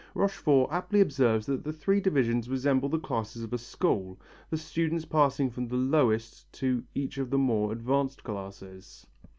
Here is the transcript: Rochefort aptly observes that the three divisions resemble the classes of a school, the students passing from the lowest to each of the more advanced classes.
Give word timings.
Rochefort 0.15 0.71
aptly 0.71 0.99
observes 0.99 1.45
that 1.45 1.63
the 1.63 1.71
three 1.71 2.01
divisions 2.01 2.49
resemble 2.49 2.89
the 2.89 2.97
classes 2.97 3.43
of 3.43 3.53
a 3.53 3.59
school, 3.59 4.19
the 4.49 4.57
students 4.57 5.05
passing 5.05 5.51
from 5.51 5.67
the 5.67 5.75
lowest 5.75 6.51
to 6.53 6.83
each 6.95 7.19
of 7.19 7.29
the 7.29 7.37
more 7.37 7.71
advanced 7.71 8.23
classes. 8.23 9.05